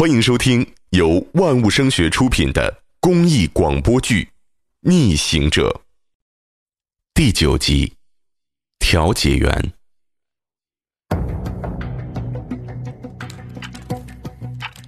[0.00, 4.24] 欢迎收听由万物声学出品的公益广播剧
[4.80, 5.68] 《逆行者》
[7.12, 7.86] 第九集
[8.78, 9.72] 《调解员》。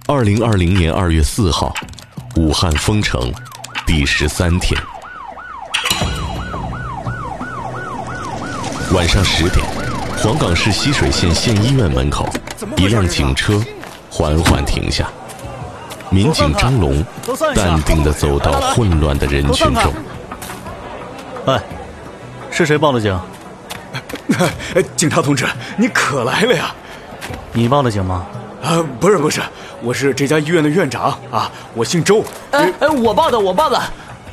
[0.07, 1.71] 二零二零年二月四号，
[2.35, 3.31] 武汉封城
[3.85, 4.81] 第十三天，
[8.91, 9.63] 晚上十点，
[10.17, 12.27] 黄冈市浠水县县医院门口，
[12.77, 13.63] 一辆警车。
[14.15, 15.09] 缓缓停下，
[16.11, 17.03] 民警张龙
[17.55, 19.91] 淡定地走到混乱的人群中。
[21.47, 21.59] 哎，
[22.51, 23.19] 是谁报的警？
[24.95, 25.47] 警察同志，
[25.77, 26.75] 你可来了呀！
[27.53, 28.23] 你报的警吗？
[28.61, 29.41] 啊，不是不是，
[29.81, 32.23] 我是这家医院的院长啊，我姓周。
[32.51, 33.77] 哎哎，我报的，我报的。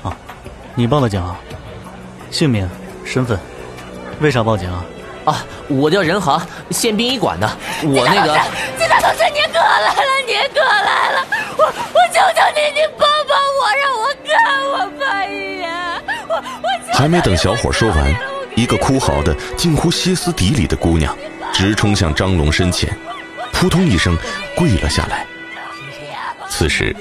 [0.02, 0.14] 啊，
[0.74, 1.34] 你报的警啊？
[2.30, 2.68] 姓名、
[3.02, 3.38] 身份，
[4.20, 4.84] 为啥报警啊？
[5.24, 7.46] 啊，我叫任航，县殡仪馆的。
[7.82, 8.34] 我那个，
[8.78, 11.26] 警察同志，您可来了，您可来了！
[11.58, 14.32] 我我求求你，你帮帮我，让我看
[14.64, 15.68] 我爸一眼。
[16.28, 18.14] 我我还没等小伙说完，
[18.56, 21.14] 一个哭嚎的近乎歇斯底里的姑娘
[21.52, 22.88] 直冲向张龙身前，
[23.52, 24.16] 扑通一声
[24.56, 25.26] 跪了下来。
[26.48, 26.96] 此时，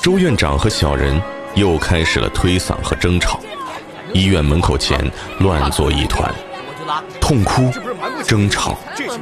[0.00, 1.20] 周院长和小人
[1.54, 3.40] 又开始了推搡和争吵，
[4.12, 6.32] 医院门口前乱作一团。
[7.20, 7.70] 痛哭、
[8.24, 8.76] 争吵、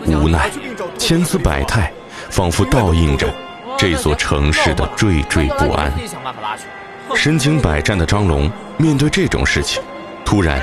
[0.06, 0.50] 无奈，
[0.98, 1.92] 千姿百态，
[2.30, 3.32] 仿佛倒映着
[3.76, 5.92] 这座城市的惴惴不安。
[7.14, 9.82] 身经百战的张龙面对这种事情，
[10.24, 10.60] 突然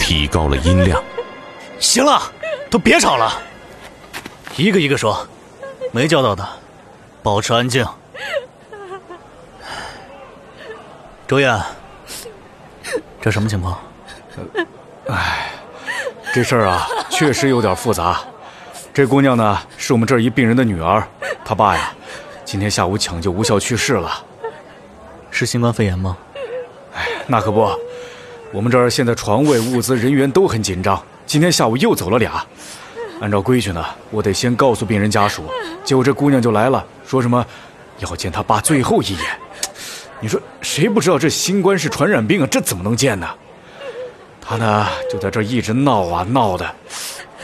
[0.00, 1.02] 提高了音量
[1.78, 2.20] ：“行了，
[2.68, 3.32] 都别吵了，
[4.56, 5.26] 一个一个说，
[5.92, 6.46] 没叫到的，
[7.22, 7.86] 保持安静。”
[11.28, 11.60] 周燕，
[13.20, 13.78] 这什么情况？
[15.08, 15.50] 唉。
[16.38, 18.20] 这事儿啊，确实有点复杂。
[18.94, 21.02] 这姑娘呢，是我们这儿一病人的女儿，
[21.44, 21.92] 她爸呀，
[22.44, 24.24] 今天下午抢救无效去世了。
[25.32, 26.16] 是新冠肺炎吗？
[26.94, 27.68] 哎，那可不，
[28.52, 31.02] 我们这儿现在床位、物资、人员都很紧张。
[31.26, 32.40] 今天下午又走了俩。
[33.20, 35.42] 按照规矩呢，我得先告诉病人家属。
[35.82, 37.44] 结果这姑娘就来了，说什么
[37.98, 39.24] 要见她爸最后一眼。
[40.20, 42.46] 你说谁不知道这新冠是传染病啊？
[42.48, 43.28] 这怎么能见呢？
[44.48, 46.66] 他呢，就在这一直闹啊闹的，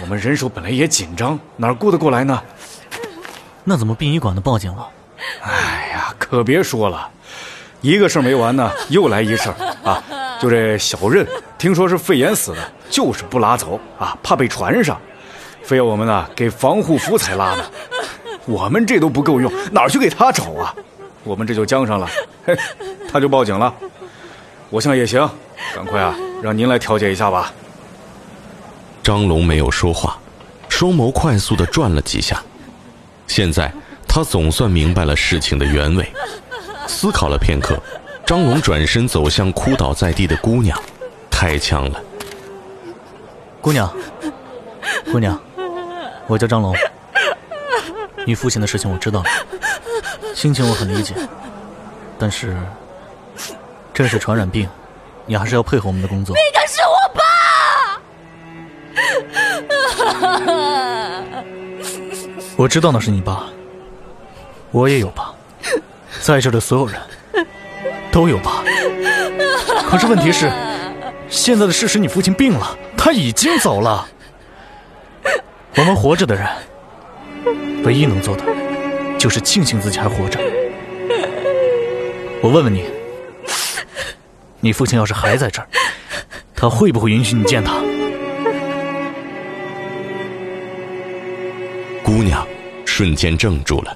[0.00, 2.42] 我们人手本来也紧张，哪顾得过来呢？
[3.62, 4.88] 那怎么殡仪馆的报警了？
[5.42, 7.10] 哎呀，可别说了，
[7.82, 9.54] 一个事儿没完呢，又来一事儿
[9.84, 10.02] 啊！
[10.40, 11.26] 就这小任，
[11.58, 14.98] 听说是肺炎死的，就是不拉走啊，怕被传上，
[15.62, 17.64] 非要我们呢给防护服才拉呢。
[18.46, 20.74] 我们这都不够用，哪去给他找啊？
[21.22, 22.08] 我们这就僵上了，
[22.46, 22.56] 嘿，
[23.12, 23.74] 他就报警了。
[24.70, 25.28] 我想也行，
[25.74, 26.16] 赶快啊！
[26.44, 27.50] 让您来调解一下吧。
[29.02, 30.18] 张龙没有说话，
[30.68, 32.38] 双眸快速的转了几下。
[33.26, 33.72] 现在
[34.06, 36.06] 他总算明白了事情的原委。
[36.86, 37.82] 思考了片刻，
[38.26, 40.78] 张龙转身走向哭倒在地的姑娘，
[41.30, 41.98] 开枪了。
[43.62, 43.90] 姑娘，
[45.10, 45.40] 姑娘，
[46.26, 46.76] 我叫张龙。
[48.26, 49.30] 你父亲的事情我知道了，
[50.34, 51.14] 心情我很理解，
[52.18, 52.54] 但是
[53.94, 54.68] 这是传染病。
[55.26, 56.34] 你还是要配合我们的工作。
[56.36, 57.22] 那个是我爸。
[62.56, 63.46] 我知道那是你爸，
[64.70, 65.34] 我也有爸，
[66.20, 67.00] 在这的所有人
[68.12, 68.62] 都有爸。
[69.88, 70.50] 可是问题是，
[71.28, 74.06] 现在的事实，你父亲病了，他已经走了。
[75.76, 76.46] 我们活着的人，
[77.84, 78.44] 唯一能做的，
[79.18, 80.38] 就是庆幸自己还活着。
[82.40, 82.84] 我问问你。
[84.64, 85.68] 你父亲要是还在这儿，
[86.56, 87.74] 他会不会允许你见他？
[92.02, 92.46] 姑娘
[92.86, 93.94] 瞬间怔住了，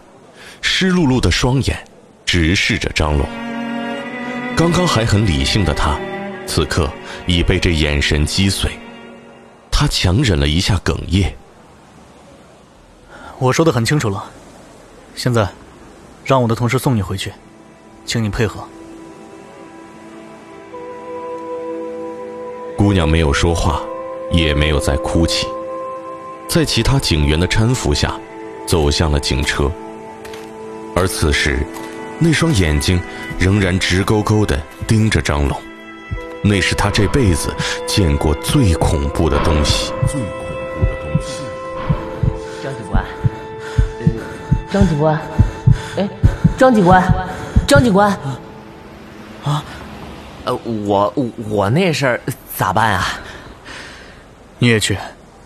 [0.61, 1.83] 湿漉漉的双眼
[2.27, 3.27] 直视着张龙。
[4.55, 5.99] 刚刚还很理性的他，
[6.47, 6.93] 此刻
[7.27, 8.71] 已被这眼神击碎。
[9.71, 11.35] 他强忍了一下哽咽。
[13.39, 14.23] 我说的很清楚了，
[15.15, 15.49] 现在
[16.26, 17.32] 让我的同事送你回去，
[18.05, 18.69] 请你配合。
[22.88, 23.82] 姑娘没有说话，
[24.31, 25.46] 也没有再哭泣，
[26.49, 28.19] 在其他警员的搀扶下，
[28.67, 29.70] 走向了警车。
[30.96, 31.58] 而此时，
[32.19, 32.99] 那双眼睛
[33.38, 35.61] 仍然直勾勾地盯着张龙，
[36.43, 37.55] 那是他这辈子
[37.87, 39.93] 见过最恐怖的东西。
[40.06, 40.31] 最恐
[40.79, 41.43] 怖的东西。
[42.62, 43.05] 张警官，
[44.73, 45.20] 张警官，
[45.99, 46.08] 哎，
[46.56, 47.29] 张警官，
[47.67, 48.08] 张警官，
[49.44, 49.62] 啊，
[50.46, 51.12] 呃，我
[51.50, 52.20] 我那事儿。
[52.58, 53.05] 咋办啊？
[54.58, 54.99] 你也去，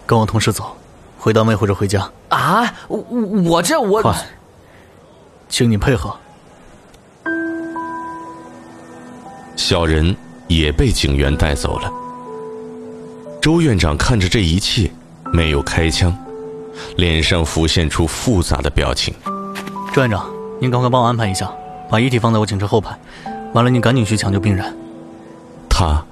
[0.06, 0.74] 跟我同事走，
[1.18, 2.10] 回单位或者回家。
[2.30, 2.96] 啊，我
[3.50, 4.16] 我这我快，
[5.46, 6.16] 请你配合。
[9.56, 10.16] 小人
[10.48, 11.92] 也被警员带走了。
[13.42, 14.90] 周院长看着这一切，
[15.34, 16.16] 没有开枪，
[16.96, 19.14] 脸上浮现出复杂的表情。
[19.92, 21.52] 周院长，您赶快帮我安排一下，
[21.90, 22.98] 把遗体放在我警车后排。
[23.52, 24.74] 完了，您赶紧去抢救病人。
[25.68, 26.02] 他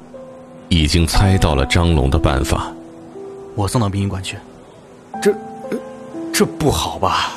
[0.70, 2.72] 已经猜到了张龙的办法。
[3.54, 4.38] 我送到殡仪馆去。
[5.20, 5.34] 这，
[6.32, 7.32] 这不好吧？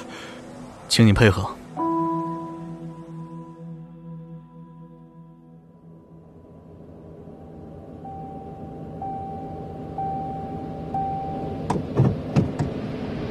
[0.87, 1.43] 请你配合。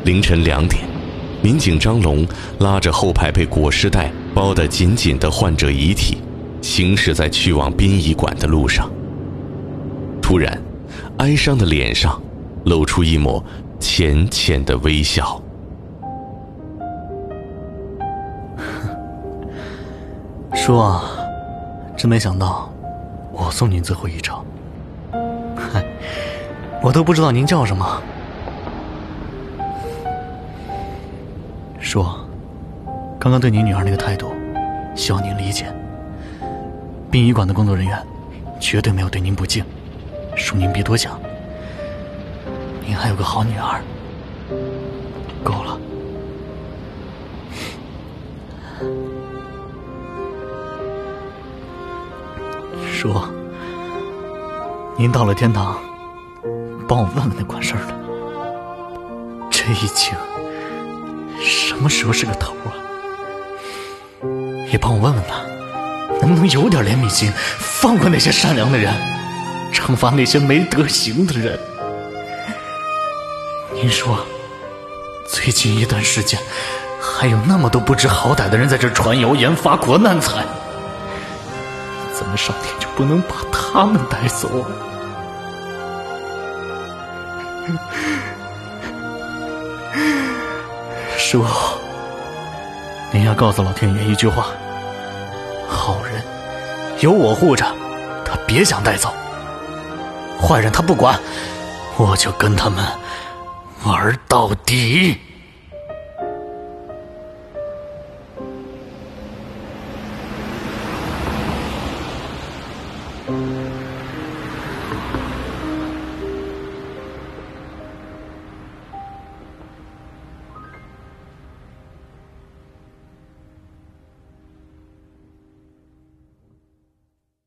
[0.05, 0.83] 凌晨两点，
[1.41, 2.27] 民警张龙
[2.59, 6.19] 拉着后排被裹尸袋包得紧紧的患者遗体，
[6.61, 8.91] 行驶在去往殡仪馆的路上。
[10.33, 10.59] 突然，
[11.19, 12.19] 哀伤的脸上
[12.65, 13.45] 露出一抹
[13.79, 15.39] 浅浅的微笑。
[20.57, 21.05] 叔啊，
[21.95, 22.73] 真没想到，
[23.31, 24.43] 我送您最后一程。
[25.55, 25.85] 嗨，
[26.83, 28.03] 我都不知道您叫什么。
[31.79, 32.27] 说，
[33.21, 34.33] 刚刚对您女儿那个态度，
[34.95, 35.67] 希望您理解。
[37.11, 38.03] 殡仪馆的工作人员
[38.59, 39.63] 绝对没有对您不敬，
[40.37, 41.21] 叔您别多想。
[42.85, 43.83] 您还有个好女儿，
[45.43, 45.79] 够了。
[52.93, 53.15] 叔，
[54.97, 55.79] 您到了天堂，
[56.87, 57.95] 帮我问问那管事儿的，
[59.51, 60.15] 这一情。
[61.41, 62.71] 什么时候是个头啊？
[64.71, 65.43] 也帮我问问他，
[66.21, 68.95] 能不能有点怜悯心，放过那些善良的人，
[69.73, 71.59] 惩罚那些没德行的人？
[73.75, 74.25] 您说，
[75.27, 76.39] 最近一段时间，
[77.01, 80.45] 还有那么多不知好歹的人在这传谣言、发国难财，
[82.13, 84.49] 怎么上天就不能把他们带走？
[91.17, 91.45] 叔，
[93.11, 94.49] 您要告诉老天爷一句话：
[95.67, 96.23] 好人
[97.01, 97.65] 有我护着，
[98.25, 99.09] 他别想带走；
[100.43, 101.19] 坏人他不管，
[101.97, 102.85] 我就跟他们
[103.85, 105.17] 玩到底。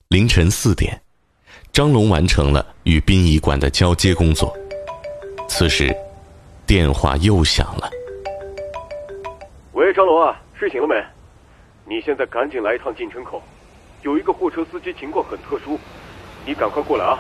[0.10, 1.02] 凌晨四点，
[1.72, 4.56] 张龙完成了与殡仪馆的交接工作。
[5.48, 5.96] 此时，
[6.66, 7.90] 电话又响了。
[9.74, 10.96] 喂，张龙啊，睡醒了没？
[11.88, 13.42] 你现在赶紧来一趟进城口，
[14.02, 15.80] 有一个货车司机情况很特殊，
[16.46, 17.20] 你赶快过来啊！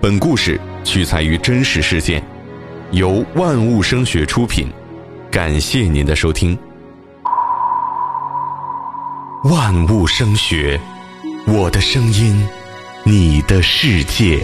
[0.00, 2.22] 本故事取材于真实事件，
[2.92, 4.68] 由万物声学出品。
[5.30, 6.58] 感谢您的收听，
[9.44, 10.80] 万物声学，
[11.46, 12.48] 我的声音，
[13.04, 14.42] 你的世界。